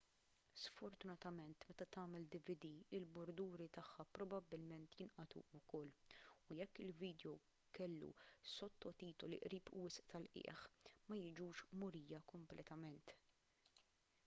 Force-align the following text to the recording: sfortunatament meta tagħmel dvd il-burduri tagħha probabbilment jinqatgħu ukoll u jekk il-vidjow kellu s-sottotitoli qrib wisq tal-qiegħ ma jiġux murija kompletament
sfortunatament 0.59 1.63
meta 1.71 1.85
tagħmel 1.95 2.23
dvd 2.35 2.69
il-burduri 2.99 3.65
tagħha 3.75 4.05
probabbilment 4.17 4.95
jinqatgħu 5.01 5.43
ukoll 5.59 5.91
u 6.47 6.57
jekk 6.61 6.81
il-vidjow 6.85 7.33
kellu 7.79 8.09
s-sottotitoli 8.25 9.39
qrib 9.45 9.69
wisq 9.83 10.07
tal-qiegħ 10.15 10.63
ma 11.11 11.19
jiġux 11.27 11.69
murija 11.85 12.23
kompletament 12.33 13.15